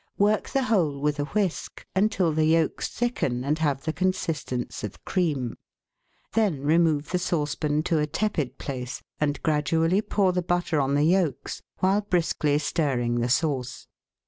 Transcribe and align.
Work 0.17 0.49
the 0.49 0.63
whole 0.63 0.99
with 0.99 1.19
a 1.19 1.25
whisk 1.25 1.85
until 1.95 2.33
the 2.33 2.45
yolks 2.45 2.89
thicken 2.89 3.43
and 3.43 3.59
have 3.59 3.83
the 3.83 3.93
consistence 3.93 4.83
of 4.83 5.05
cream. 5.05 5.59
Then 6.33 6.61
remove 6.61 7.11
the 7.11 7.19
saucepan 7.19 7.83
to 7.83 7.99
a 7.99 8.07
tepid 8.07 8.57
place 8.57 9.03
and 9.19 9.39
gradually 9.43 10.01
pour 10.01 10.33
the 10.33 10.41
butter 10.41 10.81
on 10.81 10.95
the 10.95 11.03
yolks 11.03 11.61
while 11.81 12.01
briskly 12.01 12.57
stirring 12.57 13.19
the 13.19 13.29
sauce. 13.29 13.85